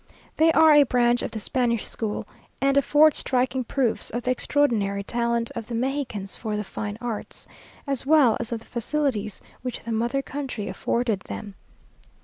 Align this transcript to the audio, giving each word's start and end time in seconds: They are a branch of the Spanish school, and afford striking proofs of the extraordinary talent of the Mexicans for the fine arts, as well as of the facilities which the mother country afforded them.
They 0.37 0.51
are 0.53 0.73
a 0.73 0.81
branch 0.81 1.21
of 1.21 1.29
the 1.29 1.39
Spanish 1.39 1.85
school, 1.85 2.27
and 2.59 2.75
afford 2.75 3.13
striking 3.13 3.63
proofs 3.63 4.09
of 4.09 4.23
the 4.23 4.31
extraordinary 4.31 5.03
talent 5.03 5.51
of 5.53 5.67
the 5.67 5.75
Mexicans 5.75 6.35
for 6.35 6.57
the 6.57 6.63
fine 6.63 6.97
arts, 6.99 7.45
as 7.85 8.03
well 8.03 8.35
as 8.39 8.51
of 8.51 8.61
the 8.61 8.65
facilities 8.65 9.43
which 9.61 9.81
the 9.81 9.91
mother 9.91 10.23
country 10.23 10.67
afforded 10.67 11.19
them. 11.19 11.53